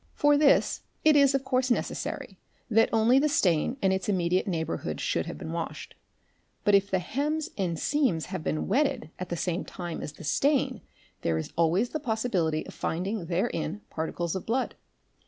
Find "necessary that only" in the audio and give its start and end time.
1.69-3.19